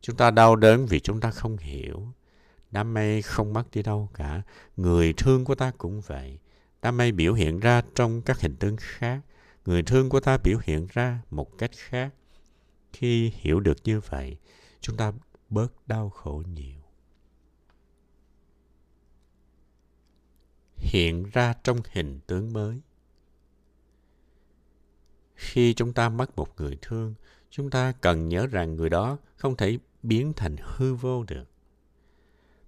Chúng 0.00 0.16
ta 0.16 0.30
đau 0.30 0.56
đớn 0.56 0.86
vì 0.86 1.00
chúng 1.00 1.20
ta 1.20 1.30
không 1.30 1.56
hiểu. 1.56 2.06
Đám 2.70 2.94
mây 2.94 3.22
không 3.22 3.52
mất 3.52 3.70
đi 3.72 3.82
đâu 3.82 4.08
cả. 4.14 4.42
Người 4.76 5.12
thương 5.12 5.44
của 5.44 5.54
ta 5.54 5.72
cũng 5.78 6.00
vậy 6.00 6.38
ta 6.82 6.90
may 6.90 7.12
biểu 7.12 7.34
hiện 7.34 7.60
ra 7.60 7.82
trong 7.94 8.22
các 8.22 8.40
hình 8.40 8.56
tướng 8.56 8.76
khác. 8.76 9.20
Người 9.64 9.82
thương 9.82 10.08
của 10.08 10.20
ta 10.20 10.38
biểu 10.44 10.58
hiện 10.62 10.86
ra 10.92 11.22
một 11.30 11.58
cách 11.58 11.70
khác. 11.76 12.14
Khi 12.92 13.32
hiểu 13.34 13.60
được 13.60 13.76
như 13.84 14.00
vậy, 14.00 14.36
chúng 14.80 14.96
ta 14.96 15.12
bớt 15.48 15.88
đau 15.88 16.10
khổ 16.10 16.42
nhiều. 16.54 16.80
Hiện 20.76 21.30
ra 21.32 21.54
trong 21.64 21.78
hình 21.90 22.20
tướng 22.26 22.52
mới. 22.52 22.80
Khi 25.34 25.74
chúng 25.74 25.92
ta 25.92 26.08
mất 26.08 26.36
một 26.36 26.48
người 26.56 26.78
thương, 26.82 27.14
chúng 27.50 27.70
ta 27.70 27.92
cần 28.00 28.28
nhớ 28.28 28.46
rằng 28.46 28.76
người 28.76 28.90
đó 28.90 29.18
không 29.36 29.56
thể 29.56 29.78
biến 30.02 30.32
thành 30.32 30.56
hư 30.60 30.94
vô 30.94 31.24
được. 31.24 31.48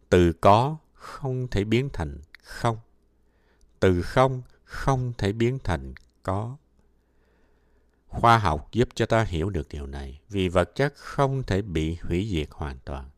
Từ 0.08 0.32
có 0.32 0.76
không 0.92 1.48
thể 1.48 1.64
biến 1.64 1.88
thành 1.92 2.20
không. 2.42 2.78
Từ 3.84 4.02
không 4.02 4.42
không 4.64 5.12
thể 5.18 5.32
biến 5.32 5.58
thành 5.64 5.94
có. 6.22 6.56
Khoa 8.08 8.38
học 8.38 8.68
giúp 8.72 8.88
cho 8.94 9.06
ta 9.06 9.24
hiểu 9.24 9.50
được 9.50 9.68
điều 9.68 9.86
này 9.86 10.20
vì 10.28 10.48
vật 10.48 10.74
chất 10.74 10.94
không 10.96 11.42
thể 11.42 11.62
bị 11.62 11.94
hủy 11.94 12.28
diệt 12.30 12.48
hoàn 12.50 12.78
toàn. 12.84 13.10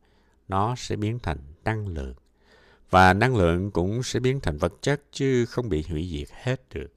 Nó 0.47 0.75
sẽ 0.77 0.95
biến 0.95 1.19
thành 1.19 1.37
năng 1.63 1.87
lượng. 1.87 2.13
Và 2.89 3.13
năng 3.13 3.35
lượng 3.35 3.71
cũng 3.71 4.03
sẽ 4.03 4.19
biến 4.19 4.39
thành 4.39 4.57
vật 4.57 4.73
chất 4.81 5.01
chứ 5.11 5.45
không 5.45 5.69
bị 5.69 5.83
hủy 5.89 6.09
diệt 6.11 6.27
hết 6.31 6.61
được. 6.73 6.93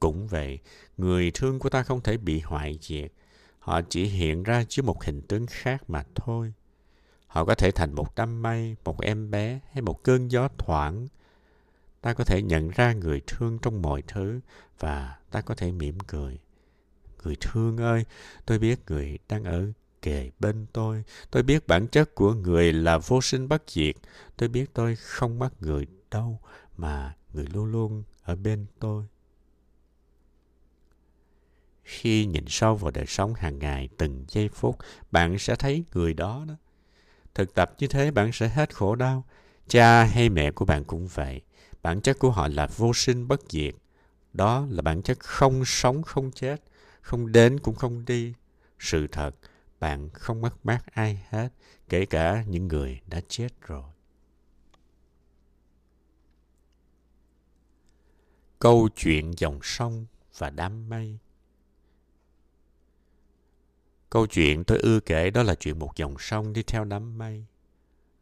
Cũng 0.00 0.28
vậy, 0.28 0.58
người 0.96 1.30
thương 1.34 1.58
của 1.58 1.68
ta 1.68 1.82
không 1.82 2.00
thể 2.00 2.16
bị 2.16 2.40
hoại 2.40 2.78
diệt 2.82 3.12
Họ 3.58 3.80
chỉ 3.88 4.04
hiện 4.04 4.42
ra 4.42 4.64
dưới 4.68 4.84
một 4.84 5.04
hình 5.04 5.22
tướng 5.22 5.46
khác 5.46 5.90
mà 5.90 6.04
thôi. 6.14 6.52
Họ 7.26 7.44
có 7.44 7.54
thể 7.54 7.70
thành 7.70 7.94
một 7.94 8.16
đám 8.16 8.42
mây, 8.42 8.76
một 8.84 9.00
em 9.00 9.30
bé 9.30 9.60
hay 9.72 9.82
một 9.82 10.02
cơn 10.02 10.28
gió 10.28 10.48
thoảng. 10.58 11.08
Ta 12.04 12.12
có 12.12 12.24
thể 12.24 12.42
nhận 12.42 12.70
ra 12.70 12.92
người 12.92 13.20
thương 13.26 13.58
trong 13.58 13.82
mọi 13.82 14.02
thứ 14.08 14.40
và 14.78 15.16
ta 15.30 15.40
có 15.40 15.54
thể 15.54 15.72
mỉm 15.72 15.98
cười. 16.00 16.38
Người 17.22 17.36
thương 17.40 17.76
ơi, 17.76 18.04
tôi 18.46 18.58
biết 18.58 18.80
người 18.86 19.18
đang 19.28 19.44
ở 19.44 19.72
kề 20.02 20.30
bên 20.38 20.66
tôi. 20.72 21.04
Tôi 21.30 21.42
biết 21.42 21.66
bản 21.66 21.88
chất 21.88 22.14
của 22.14 22.34
người 22.34 22.72
là 22.72 22.98
vô 22.98 23.20
sinh 23.22 23.48
bất 23.48 23.62
diệt. 23.66 23.94
Tôi 24.36 24.48
biết 24.48 24.74
tôi 24.74 24.96
không 24.96 25.38
mất 25.38 25.62
người 25.62 25.86
đâu 26.10 26.40
mà 26.76 27.16
người 27.32 27.46
luôn 27.52 27.72
luôn 27.72 28.02
ở 28.22 28.36
bên 28.36 28.66
tôi 28.80 29.04
khi 31.82 32.26
nhìn 32.26 32.44
sâu 32.48 32.76
vào 32.76 32.90
đời 32.90 33.06
sống 33.06 33.34
hàng 33.34 33.58
ngày 33.58 33.88
từng 33.98 34.24
giây 34.28 34.48
phút 34.48 34.78
bạn 35.10 35.38
sẽ 35.38 35.56
thấy 35.56 35.84
người 35.94 36.14
đó 36.14 36.44
đó 36.48 36.54
thực 37.34 37.54
tập 37.54 37.74
như 37.78 37.86
thế 37.86 38.10
bạn 38.10 38.32
sẽ 38.32 38.48
hết 38.48 38.74
khổ 38.74 38.94
đau 38.94 39.24
cha 39.68 40.04
hay 40.04 40.28
mẹ 40.28 40.50
của 40.50 40.64
bạn 40.64 40.84
cũng 40.84 41.06
vậy 41.06 41.40
bản 41.84 42.00
chất 42.00 42.18
của 42.18 42.30
họ 42.30 42.48
là 42.48 42.66
vô 42.76 42.92
sinh 42.94 43.28
bất 43.28 43.40
diệt 43.48 43.74
đó 44.32 44.66
là 44.70 44.82
bản 44.82 45.02
chất 45.02 45.18
không 45.20 45.64
sống, 45.64 46.02
không 46.02 46.30
chết, 46.30 46.62
không 47.00 47.32
đến 47.32 47.58
cũng 47.58 47.74
không 47.74 48.04
đi 48.04 48.34
sự 48.78 49.06
thật, 49.06 49.30
bạn 49.80 50.10
không 50.12 50.40
mất 50.40 50.66
mát 50.66 50.80
ai 50.92 51.24
hết, 51.28 51.48
kể 51.88 52.06
cả 52.06 52.44
những 52.48 52.68
người 52.68 53.00
đã 53.06 53.20
chết 53.28 53.48
rồi 53.60 53.84
câu 58.58 58.88
chuyện 58.96 59.32
dòng 59.38 59.58
sông 59.62 60.06
và 60.38 60.50
đám 60.50 60.88
mây 60.88 61.18
Câu 64.10 64.26
chuyện 64.26 64.64
tôi 64.64 64.78
ưa 64.78 65.00
kể 65.00 65.30
đó 65.30 65.42
là 65.42 65.54
chuyện 65.54 65.78
một 65.78 65.96
dòng 65.96 66.14
sông 66.18 66.52
đi 66.52 66.62
theo 66.62 66.84
đám 66.84 67.18
mây. 67.18 67.44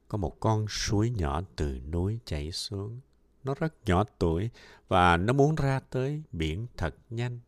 Có 0.08 0.18
một 0.18 0.40
con 0.40 0.66
suối 0.68 1.10
nhỏ 1.10 1.42
từ 1.56 1.80
núi 1.92 2.18
chảy 2.24 2.52
xuống. 2.52 3.00
Nó 3.44 3.54
rất 3.54 3.74
nhỏ 3.86 4.04
tuổi 4.18 4.50
và 4.88 5.16
nó 5.16 5.32
muốn 5.32 5.54
ra 5.54 5.80
tới 5.90 6.22
biển 6.32 6.66
thật 6.76 6.94
nhanh. 7.10 7.40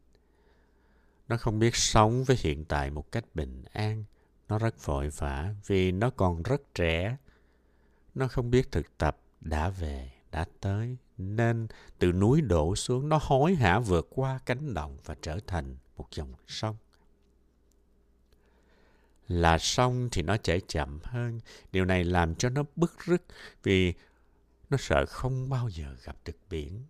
Nó 1.28 1.36
không 1.36 1.58
biết 1.58 1.76
sống 1.76 2.24
với 2.24 2.36
hiện 2.40 2.64
tại 2.64 2.90
một 2.90 3.12
cách 3.12 3.24
bình 3.34 3.64
an. 3.72 4.04
Nó 4.48 4.58
rất 4.58 4.84
vội 4.84 5.08
vã 5.08 5.54
vì 5.66 5.92
nó 5.92 6.10
còn 6.10 6.42
rất 6.42 6.74
trẻ. 6.74 7.16
Nó 8.14 8.28
không 8.28 8.50
biết 8.50 8.72
thực 8.72 8.98
tập 8.98 9.18
đã 9.40 9.68
về, 9.68 10.12
đã 10.30 10.44
tới. 10.60 10.96
Nên 11.18 11.66
từ 11.98 12.12
núi 12.12 12.40
đổ 12.40 12.76
xuống, 12.76 13.08
nó 13.08 13.18
hối 13.22 13.54
hả 13.54 13.78
vượt 13.78 14.08
qua 14.10 14.38
cánh 14.46 14.74
đồng 14.74 14.96
và 15.04 15.14
trở 15.22 15.38
thành 15.46 15.76
một 15.96 16.06
dòng 16.10 16.34
sông 16.46 16.76
là 19.28 19.58
sông 19.58 20.08
thì 20.12 20.22
nó 20.22 20.36
chảy 20.36 20.60
chậm 20.68 20.98
hơn. 21.02 21.40
Điều 21.72 21.84
này 21.84 22.04
làm 22.04 22.34
cho 22.34 22.48
nó 22.48 22.64
bức 22.76 23.04
rứt 23.04 23.22
vì 23.62 23.94
nó 24.75 24.78
sợ 24.78 25.07
không 25.07 25.49
bao 25.49 25.69
giờ 25.69 25.97
gặp 26.04 26.16
được 26.25 26.37
biển. 26.50 26.85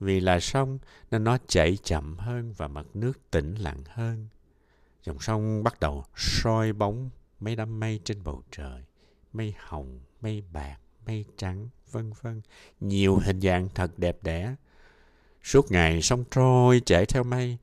Vì 0.00 0.20
là 0.20 0.40
sông 0.40 0.78
nên 1.10 1.24
nó 1.24 1.38
chảy 1.46 1.78
chậm 1.82 2.18
hơn 2.18 2.54
và 2.56 2.68
mặt 2.68 2.86
nước 2.94 3.30
tĩnh 3.30 3.54
lặng 3.54 3.82
hơn. 3.86 4.28
Dòng 5.04 5.20
sông 5.20 5.62
bắt 5.62 5.80
đầu 5.80 6.04
soi 6.16 6.72
bóng 6.72 7.10
mấy 7.40 7.56
đám 7.56 7.80
mây 7.80 8.00
trên 8.04 8.24
bầu 8.24 8.42
trời. 8.50 8.84
Mây 9.32 9.54
hồng, 9.58 10.00
mây 10.20 10.42
bạc, 10.52 10.78
mây 11.06 11.24
trắng, 11.36 11.68
vân 11.90 12.12
vân. 12.22 12.42
Nhiều 12.80 13.16
hình 13.16 13.40
dạng 13.40 13.68
thật 13.74 13.90
đẹp 13.96 14.18
đẽ. 14.22 14.54
Suốt 15.42 15.70
ngày 15.70 16.02
sông 16.02 16.24
trôi 16.30 16.82
chảy 16.86 17.06
theo 17.06 17.24
mây, 17.24 17.58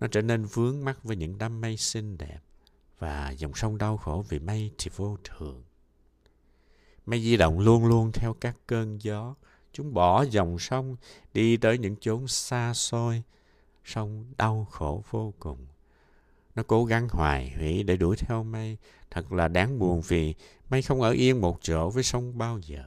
nó 0.00 0.06
trở 0.06 0.22
nên 0.22 0.44
vướng 0.44 0.84
mắt 0.84 1.04
với 1.04 1.16
những 1.16 1.38
đám 1.38 1.60
mây 1.60 1.76
xinh 1.76 2.18
đẹp 2.18 2.40
và 2.98 3.30
dòng 3.30 3.54
sông 3.54 3.78
đau 3.78 3.96
khổ 3.96 4.24
vì 4.28 4.38
mây 4.38 4.70
thì 4.78 4.90
vô 4.96 5.16
thường. 5.24 5.62
Mây 7.10 7.20
di 7.20 7.36
động 7.36 7.58
luôn 7.60 7.86
luôn 7.86 8.12
theo 8.12 8.34
các 8.40 8.56
cơn 8.66 9.02
gió. 9.02 9.34
Chúng 9.72 9.94
bỏ 9.94 10.22
dòng 10.22 10.58
sông 10.58 10.96
đi 11.34 11.56
tới 11.56 11.78
những 11.78 11.96
chốn 12.00 12.28
xa 12.28 12.74
xôi. 12.74 13.22
Sông 13.84 14.24
đau 14.36 14.66
khổ 14.70 15.04
vô 15.10 15.34
cùng. 15.38 15.66
Nó 16.54 16.62
cố 16.66 16.84
gắng 16.84 17.08
hoài 17.08 17.50
hủy 17.50 17.82
để 17.82 17.96
đuổi 17.96 18.16
theo 18.16 18.44
mây. 18.44 18.76
Thật 19.10 19.32
là 19.32 19.48
đáng 19.48 19.78
buồn 19.78 20.00
vì 20.00 20.34
mây 20.68 20.82
không 20.82 21.02
ở 21.02 21.10
yên 21.10 21.40
một 21.40 21.58
chỗ 21.62 21.90
với 21.90 22.02
sông 22.02 22.38
bao 22.38 22.58
giờ. 22.58 22.84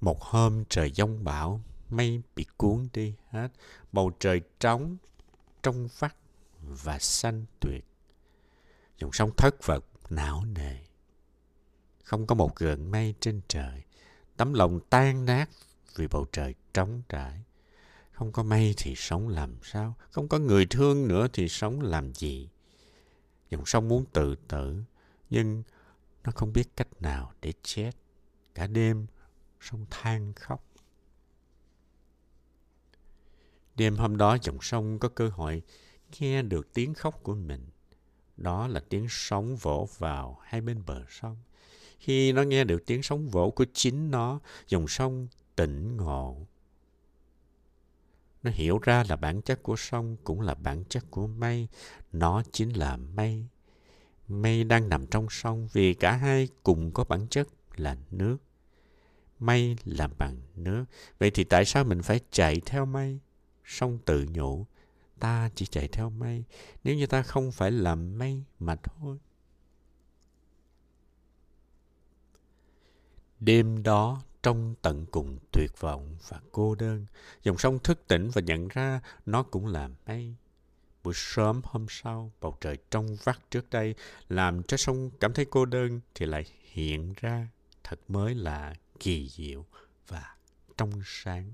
Một 0.00 0.22
hôm 0.22 0.64
trời 0.68 0.90
giông 0.90 1.24
bão, 1.24 1.60
mây 1.90 2.22
bị 2.36 2.46
cuốn 2.56 2.88
đi 2.92 3.14
hết 3.30 3.48
bầu 3.92 4.10
trời 4.18 4.40
trống 4.60 4.96
trong 5.62 5.88
vắt 5.98 6.16
và 6.62 6.98
xanh 6.98 7.44
tuyệt 7.60 7.85
dòng 8.98 9.12
sông 9.12 9.30
thất 9.36 9.66
vật 9.66 9.84
não 10.10 10.44
nề. 10.44 10.76
Không 12.04 12.26
có 12.26 12.34
một 12.34 12.56
gợn 12.56 12.90
mây 12.90 13.14
trên 13.20 13.40
trời. 13.48 13.82
Tấm 14.36 14.54
lòng 14.54 14.80
tan 14.90 15.24
nát 15.24 15.50
vì 15.96 16.08
bầu 16.08 16.26
trời 16.32 16.54
trống 16.74 17.02
trải. 17.08 17.42
Không 18.12 18.32
có 18.32 18.42
mây 18.42 18.74
thì 18.76 18.94
sống 18.96 19.28
làm 19.28 19.56
sao? 19.62 19.94
Không 20.10 20.28
có 20.28 20.38
người 20.38 20.66
thương 20.66 21.08
nữa 21.08 21.26
thì 21.32 21.48
sống 21.48 21.80
làm 21.80 22.14
gì? 22.14 22.48
Dòng 23.50 23.66
sông 23.66 23.88
muốn 23.88 24.04
tự 24.12 24.34
tử, 24.48 24.82
nhưng 25.30 25.62
nó 26.24 26.32
không 26.34 26.52
biết 26.52 26.76
cách 26.76 27.02
nào 27.02 27.32
để 27.42 27.52
chết. 27.62 27.90
Cả 28.54 28.66
đêm 28.66 29.06
sông 29.60 29.86
than 29.90 30.32
khóc. 30.32 30.64
Đêm 33.74 33.96
hôm 33.96 34.16
đó, 34.16 34.38
dòng 34.42 34.58
sông 34.60 34.98
có 34.98 35.08
cơ 35.08 35.28
hội 35.28 35.62
nghe 36.18 36.42
được 36.42 36.74
tiếng 36.74 36.94
khóc 36.94 37.20
của 37.22 37.34
mình. 37.34 37.66
Đó 38.36 38.68
là 38.68 38.80
tiếng 38.88 39.06
sóng 39.08 39.56
vỗ 39.56 39.88
vào 39.98 40.38
hai 40.42 40.60
bên 40.60 40.82
bờ 40.86 41.04
sông. 41.10 41.36
Khi 41.98 42.32
nó 42.32 42.42
nghe 42.42 42.64
được 42.64 42.86
tiếng 42.86 43.02
sóng 43.02 43.28
vỗ 43.28 43.50
của 43.50 43.66
chính 43.72 44.10
nó, 44.10 44.40
dòng 44.68 44.88
sông 44.88 45.28
tỉnh 45.56 45.96
ngộ. 45.96 46.36
Nó 48.42 48.50
hiểu 48.50 48.78
ra 48.82 49.04
là 49.08 49.16
bản 49.16 49.42
chất 49.42 49.62
của 49.62 49.76
sông 49.76 50.16
cũng 50.24 50.40
là 50.40 50.54
bản 50.54 50.84
chất 50.88 51.04
của 51.10 51.26
mây. 51.26 51.68
Nó 52.12 52.42
chính 52.52 52.76
là 52.76 52.96
mây. 52.96 53.46
Mây 54.28 54.64
đang 54.64 54.88
nằm 54.88 55.06
trong 55.06 55.26
sông 55.30 55.68
vì 55.72 55.94
cả 55.94 56.12
hai 56.12 56.48
cùng 56.62 56.90
có 56.92 57.04
bản 57.04 57.26
chất 57.30 57.48
là 57.76 57.96
nước. 58.10 58.36
Mây 59.38 59.76
làm 59.84 60.10
bằng 60.18 60.36
nước. 60.54 60.84
Vậy 61.18 61.30
thì 61.30 61.44
tại 61.44 61.64
sao 61.64 61.84
mình 61.84 62.02
phải 62.02 62.20
chạy 62.30 62.60
theo 62.66 62.86
mây? 62.86 63.18
sông 63.66 63.98
tự 64.04 64.26
nhủ 64.32 64.66
ta 65.20 65.50
chỉ 65.54 65.66
chạy 65.66 65.88
theo 65.88 66.10
mây. 66.10 66.44
Nếu 66.84 66.96
như 66.96 67.06
ta 67.06 67.22
không 67.22 67.52
phải 67.52 67.70
làm 67.70 68.18
mây 68.18 68.42
mà 68.58 68.76
thôi. 68.76 69.18
Đêm 73.40 73.82
đó, 73.82 74.22
trong 74.42 74.74
tận 74.82 75.06
cùng 75.10 75.38
tuyệt 75.52 75.70
vọng 75.80 76.16
và 76.28 76.40
cô 76.52 76.74
đơn, 76.74 77.06
dòng 77.42 77.58
sông 77.58 77.78
thức 77.78 78.08
tỉnh 78.08 78.30
và 78.30 78.40
nhận 78.40 78.68
ra 78.68 79.00
nó 79.26 79.42
cũng 79.42 79.66
là 79.66 79.88
mây. 80.06 80.34
Buổi 81.04 81.14
sớm 81.16 81.60
hôm 81.64 81.86
sau, 81.88 82.32
bầu 82.40 82.56
trời 82.60 82.78
trong 82.90 83.16
vắt 83.24 83.50
trước 83.50 83.70
đây, 83.70 83.94
làm 84.28 84.62
cho 84.62 84.76
sông 84.76 85.10
cảm 85.20 85.32
thấy 85.32 85.44
cô 85.44 85.64
đơn 85.64 86.00
thì 86.14 86.26
lại 86.26 86.44
hiện 86.62 87.14
ra, 87.16 87.48
thật 87.84 88.00
mới 88.08 88.34
là 88.34 88.74
kỳ 88.98 89.28
diệu 89.28 89.64
và 90.08 90.36
trong 90.76 90.92
sáng. 91.04 91.52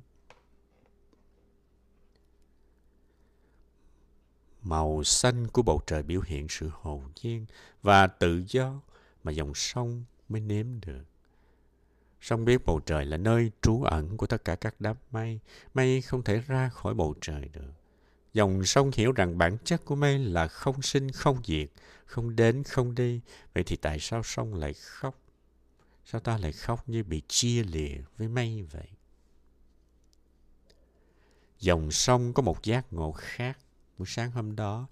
Màu 4.63 5.05
xanh 5.05 5.49
của 5.49 5.63
bầu 5.63 5.81
trời 5.87 6.03
biểu 6.03 6.21
hiện 6.21 6.47
sự 6.51 6.71
hồn 6.73 7.03
nhiên 7.23 7.47
và 7.83 8.07
tự 8.07 8.45
do 8.49 8.81
mà 9.25 9.33
dòng 9.33 9.55
sông 9.55 10.05
mới 10.29 10.41
nếm 10.41 10.67
được. 10.87 11.05
Sông 12.21 12.45
biết 12.45 12.65
bầu 12.67 12.81
trời 12.81 13.05
là 13.05 13.17
nơi 13.17 13.51
trú 13.63 13.83
ẩn 13.83 14.17
của 14.17 14.27
tất 14.27 14.45
cả 14.45 14.55
các 14.55 14.75
đám 14.79 14.97
mây. 15.11 15.41
Mây 15.75 16.03
không 16.03 16.23
thể 16.23 16.43
ra 16.47 16.69
khỏi 16.69 16.95
bầu 16.95 17.15
trời 17.21 17.49
được. 17.53 17.73
Dòng 18.33 18.65
sông 18.65 18.91
hiểu 18.95 19.13
rằng 19.13 19.39
bản 19.39 19.57
chất 19.65 19.85
của 19.85 19.95
mây 19.95 20.19
là 20.19 20.49
không 20.49 20.83
sinh 20.83 21.11
không 21.11 21.43
diệt, 21.45 21.69
không 22.05 22.37
đến 22.37 22.63
không 22.63 22.95
đi. 22.95 23.21
Vậy 23.55 23.65
thì 23.65 23.77
tại 23.77 23.99
sao 24.01 24.23
sông 24.23 24.55
lại 24.55 24.73
khóc? 24.73 25.19
Sao 26.05 26.21
ta 26.21 26.39
lại 26.39 26.53
khóc 26.53 26.89
như 26.89 27.05
bị 27.05 27.23
chia 27.29 27.63
lìa 27.63 27.97
với 28.19 28.29
mây 28.29 28.63
vậy? 28.71 28.89
Dòng 31.61 31.91
sông 31.91 32.33
có 32.33 32.43
một 32.43 32.63
giác 32.63 32.93
ngộ 32.93 33.13
khác 33.13 33.59
buổi 34.03 34.07
sáng 34.09 34.31
hôm 34.31 34.57
đó, 34.57 34.89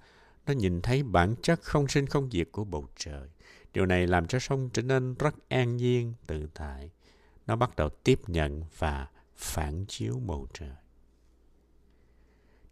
nó 0.47 0.53
nhìn 0.53 0.81
thấy 0.81 1.03
bản 1.03 1.35
chất 1.43 1.63
không 1.63 1.89
sinh 1.89 2.07
không 2.07 2.31
diệt 2.31 2.49
của 2.53 2.65
bầu 2.65 2.89
trời. 2.97 3.29
Điều 3.73 3.87
này 3.87 4.07
làm 4.07 4.27
cho 4.27 4.39
sông 4.39 4.71
trở 4.73 4.83
nên 4.83 5.15
rất 5.15 5.35
an 5.49 5.77
nhiên, 5.77 6.15
tự 6.27 6.49
tại. 6.55 6.91
Nó 7.47 7.57
bắt 7.57 7.77
đầu 7.77 7.89
tiếp 7.89 8.21
nhận 8.27 8.65
và 8.79 9.09
phản 9.37 9.85
chiếu 9.89 10.19
bầu 10.27 10.47
trời. 10.55 10.75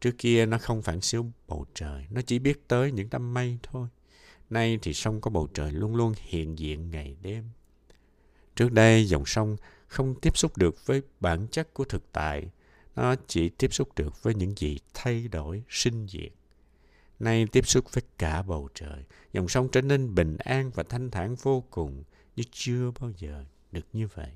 Trước 0.00 0.14
kia 0.18 0.46
nó 0.46 0.58
không 0.58 0.82
phản 0.82 1.00
chiếu 1.00 1.26
bầu 1.48 1.66
trời, 1.74 2.06
nó 2.10 2.20
chỉ 2.20 2.38
biết 2.38 2.68
tới 2.68 2.92
những 2.92 3.08
đám 3.10 3.34
mây 3.34 3.58
thôi. 3.62 3.88
Nay 4.50 4.78
thì 4.82 4.94
sông 4.94 5.20
có 5.20 5.30
bầu 5.30 5.48
trời 5.54 5.72
luôn 5.72 5.96
luôn 5.96 6.12
hiện 6.16 6.58
diện 6.58 6.90
ngày 6.90 7.16
đêm. 7.22 7.44
Trước 8.56 8.72
đây 8.72 9.04
dòng 9.04 9.26
sông 9.26 9.56
không 9.86 10.20
tiếp 10.20 10.36
xúc 10.36 10.56
được 10.56 10.86
với 10.86 11.02
bản 11.20 11.46
chất 11.50 11.74
của 11.74 11.84
thực 11.84 12.12
tại 12.12 12.50
nó 12.98 13.14
chỉ 13.26 13.48
tiếp 13.48 13.72
xúc 13.72 13.88
được 13.96 14.22
với 14.22 14.34
những 14.34 14.54
gì 14.56 14.78
thay 14.94 15.28
đổi, 15.28 15.62
sinh 15.68 16.06
diệt. 16.08 16.32
Nay 17.18 17.46
tiếp 17.52 17.66
xúc 17.66 17.84
với 17.92 18.02
cả 18.18 18.42
bầu 18.42 18.68
trời, 18.74 19.04
dòng 19.32 19.48
sông 19.48 19.68
trở 19.72 19.80
nên 19.80 20.14
bình 20.14 20.36
an 20.38 20.70
và 20.74 20.82
thanh 20.82 21.10
thản 21.10 21.34
vô 21.34 21.64
cùng 21.70 22.04
như 22.36 22.42
chưa 22.50 22.90
bao 23.00 23.10
giờ 23.16 23.44
được 23.72 23.86
như 23.92 24.06
vậy. 24.14 24.30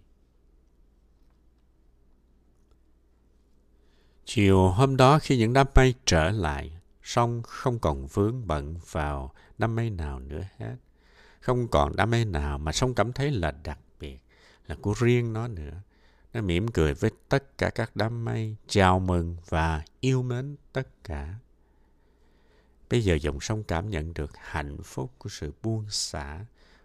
Chiều 4.24 4.68
hôm 4.68 4.96
đó 4.96 5.18
khi 5.18 5.38
những 5.38 5.52
đám 5.52 5.66
mây 5.74 5.94
trở 6.04 6.30
lại, 6.30 6.80
sông 7.02 7.42
không 7.42 7.78
còn 7.78 8.06
vướng 8.06 8.46
bận 8.46 8.76
vào 8.90 9.32
đám 9.58 9.76
mây 9.76 9.90
nào 9.90 10.20
nữa 10.20 10.42
hết. 10.56 10.76
Không 11.40 11.68
còn 11.68 11.96
đám 11.96 12.10
mây 12.10 12.24
nào 12.24 12.58
mà 12.58 12.72
sông 12.72 12.94
cảm 12.94 13.12
thấy 13.12 13.30
là 13.30 13.50
đặc 13.50 13.78
biệt, 14.00 14.18
là 14.66 14.76
của 14.82 14.94
riêng 14.98 15.32
nó 15.32 15.48
nữa. 15.48 15.82
Nó 16.32 16.40
mỉm 16.40 16.68
cười 16.68 16.94
với 16.94 17.10
tất 17.28 17.58
cả 17.58 17.70
các 17.70 17.96
đám 17.96 18.24
mây, 18.24 18.56
chào 18.66 19.00
mừng 19.00 19.36
và 19.48 19.82
yêu 20.00 20.22
mến 20.22 20.56
tất 20.72 21.04
cả. 21.04 21.34
Bây 22.90 23.04
giờ 23.04 23.14
dòng 23.14 23.40
sông 23.40 23.64
cảm 23.64 23.90
nhận 23.90 24.14
được 24.14 24.30
hạnh 24.36 24.82
phúc 24.82 25.12
của 25.18 25.28
sự 25.28 25.52
buông 25.62 25.84
xả. 25.90 26.44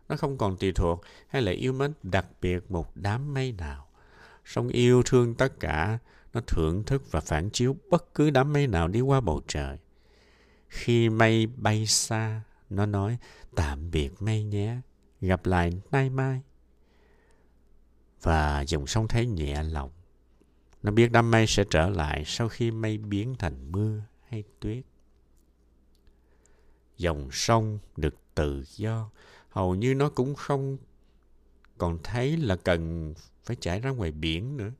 Nó 0.09 0.15
không 0.15 0.37
còn 0.37 0.57
tùy 0.57 0.71
thuộc 0.71 1.01
hay 1.27 1.41
là 1.41 1.51
yêu 1.51 1.73
mến 1.73 1.93
đặc 2.03 2.25
biệt 2.41 2.71
một 2.71 2.91
đám 2.95 3.33
mây 3.33 3.51
nào. 3.51 3.87
Sông 4.45 4.67
yêu 4.67 5.03
thương 5.05 5.35
tất 5.35 5.59
cả, 5.59 5.99
nó 6.33 6.41
thưởng 6.47 6.83
thức 6.83 7.11
và 7.11 7.19
phản 7.19 7.49
chiếu 7.49 7.75
bất 7.89 8.13
cứ 8.13 8.29
đám 8.29 8.53
mây 8.53 8.67
nào 8.67 8.87
đi 8.87 9.01
qua 9.01 9.21
bầu 9.21 9.41
trời. 9.47 9.77
Khi 10.67 11.09
mây 11.09 11.47
bay 11.47 11.85
xa, 11.85 12.41
nó 12.69 12.85
nói 12.85 13.17
tạm 13.55 13.91
biệt 13.91 14.21
mây 14.21 14.43
nhé, 14.43 14.77
gặp 15.21 15.45
lại 15.45 15.81
nay 15.91 16.09
mai 16.09 16.41
và 18.27 18.61
dòng 18.61 18.87
sông 18.87 19.07
thấy 19.07 19.27
nhẹ 19.27 19.63
lòng. 19.63 19.91
Nó 20.83 20.91
biết 20.91 21.11
đám 21.11 21.31
mây 21.31 21.47
sẽ 21.47 21.63
trở 21.69 21.89
lại 21.89 22.23
sau 22.25 22.49
khi 22.49 22.71
mây 22.71 22.97
biến 22.97 23.35
thành 23.39 23.71
mưa 23.71 24.01
hay 24.27 24.43
tuyết. 24.59 24.83
Dòng 26.97 27.29
sông 27.31 27.79
được 27.97 28.15
tự 28.35 28.63
do, 28.67 29.09
hầu 29.49 29.75
như 29.75 29.93
nó 29.95 30.09
cũng 30.09 30.35
không 30.35 30.77
còn 31.77 31.99
thấy 32.03 32.37
là 32.37 32.55
cần 32.55 33.13
phải 33.43 33.55
chảy 33.59 33.79
ra 33.79 33.89
ngoài 33.89 34.11
biển 34.11 34.57
nữa. 34.57 34.71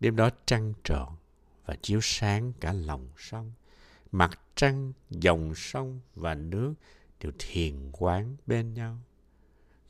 Đêm 0.00 0.16
đó 0.16 0.30
trăng 0.46 0.72
tròn 0.84 1.16
và 1.64 1.76
chiếu 1.82 2.00
sáng 2.02 2.52
cả 2.60 2.72
lòng 2.72 3.08
sông. 3.16 3.52
Mặt 4.12 4.40
trăng, 4.54 4.92
dòng 5.10 5.54
sông 5.54 6.00
và 6.14 6.34
nước 6.34 6.74
đều 7.20 7.32
thiền 7.38 7.90
quán 7.92 8.36
bên 8.46 8.74
nhau 8.74 8.98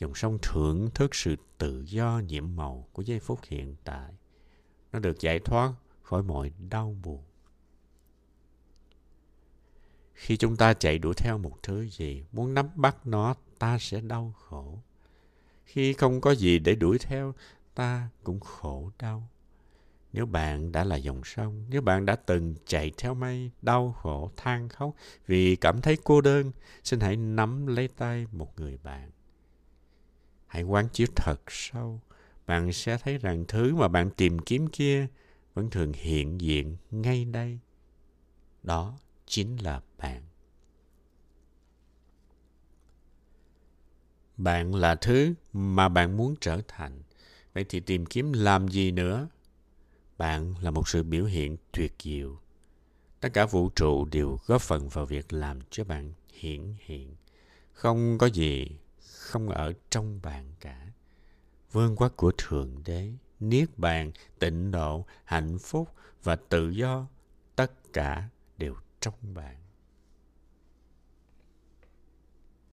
dòng 0.01 0.15
sông 0.15 0.39
thưởng 0.43 0.91
thức 0.95 1.15
sự 1.15 1.37
tự 1.59 1.85
do 1.87 2.21
nhiệm 2.27 2.57
màu 2.57 2.89
của 2.93 3.03
giây 3.03 3.21
phút 3.21 3.41
hiện 3.49 3.77
tại. 3.85 4.13
Nó 4.93 4.99
được 4.99 5.21
giải 5.21 5.39
thoát 5.39 5.73
khỏi 6.03 6.23
mọi 6.23 6.53
đau 6.71 6.97
buồn. 7.03 7.23
Khi 10.15 10.37
chúng 10.37 10.57
ta 10.57 10.75
chạy 10.75 10.99
đuổi 10.99 11.15
theo 11.17 11.39
một 11.39 11.63
thứ 11.63 11.89
gì, 11.89 12.25
muốn 12.33 12.55
nắm 12.55 12.69
bắt 12.75 13.07
nó, 13.07 13.35
ta 13.59 13.79
sẽ 13.81 14.01
đau 14.01 14.35
khổ. 14.39 14.79
Khi 15.65 15.93
không 15.93 16.21
có 16.21 16.31
gì 16.31 16.59
để 16.59 16.75
đuổi 16.75 16.99
theo, 16.99 17.35
ta 17.75 18.09
cũng 18.23 18.41
khổ 18.41 18.91
đau. 18.99 19.29
Nếu 20.13 20.27
bạn 20.27 20.73
đã 20.73 20.85
là 20.85 20.97
dòng 20.97 21.21
sông, 21.25 21.65
nếu 21.71 21.83
bạn 21.83 22.07
đã 22.07 22.17
từng 22.17 22.55
chạy 22.67 22.93
theo 22.99 23.15
mây, 23.15 23.51
đau 23.63 23.93
khổ, 23.93 24.31
than 24.37 24.69
khóc 24.69 24.95
vì 25.27 25.57
cảm 25.57 25.81
thấy 25.81 25.99
cô 26.05 26.21
đơn, 26.21 26.53
xin 26.85 27.01
hãy 27.01 27.17
nắm 27.17 27.67
lấy 27.67 27.89
tay 27.89 28.27
một 28.33 28.61
người 28.61 28.79
bạn 28.83 29.11
hãy 30.51 30.63
quán 30.63 30.89
chiếu 30.93 31.07
thật 31.17 31.41
sâu. 31.49 32.01
Bạn 32.47 32.73
sẽ 32.73 32.99
thấy 32.99 33.19
rằng 33.19 33.45
thứ 33.49 33.75
mà 33.75 33.89
bạn 33.89 34.11
tìm 34.11 34.39
kiếm 34.39 34.67
kia 34.67 35.07
vẫn 35.55 35.71
thường 35.71 35.93
hiện 35.93 36.41
diện 36.41 36.77
ngay 36.91 37.25
đây. 37.25 37.59
Đó 38.63 38.99
chính 39.27 39.57
là 39.63 39.81
bạn. 39.99 40.23
Bạn 44.37 44.75
là 44.75 44.95
thứ 44.95 45.35
mà 45.53 45.89
bạn 45.89 46.17
muốn 46.17 46.35
trở 46.41 46.61
thành. 46.69 47.03
Vậy 47.55 47.65
thì 47.69 47.81
tìm 47.81 48.07
kiếm 48.07 48.33
làm 48.33 48.69
gì 48.69 48.91
nữa? 48.91 49.29
Bạn 50.19 50.55
là 50.61 50.71
một 50.71 50.89
sự 50.89 51.03
biểu 51.03 51.25
hiện 51.25 51.57
tuyệt 51.73 51.95
diệu. 52.03 52.39
Tất 53.21 53.29
cả 53.33 53.47
vũ 53.47 53.69
trụ 53.69 54.05
đều 54.05 54.39
góp 54.47 54.63
phần 54.63 54.89
vào 54.89 55.07
việc 55.07 55.33
làm 55.33 55.59
cho 55.71 55.85
bạn 55.85 56.13
hiển 56.33 56.75
hiện. 56.81 57.15
Không 57.73 58.19
có 58.19 58.27
gì 58.27 58.67
không 59.31 59.49
ở 59.49 59.73
trong 59.91 60.21
bạn 60.23 60.53
cả. 60.61 60.87
Vương 61.73 61.97
quốc 61.97 62.13
của 62.17 62.33
Thượng 62.39 62.83
Đế, 62.85 63.13
Niết 63.41 63.69
Bàn, 63.79 64.13
tịnh 64.39 64.71
độ, 64.71 65.07
hạnh 65.25 65.59
phúc 65.59 65.89
và 66.23 66.37
tự 66.37 66.71
do, 66.71 67.07
tất 67.57 67.93
cả 67.93 68.29
đều 68.59 68.75
trong 69.01 69.35
bạn. 69.35 69.60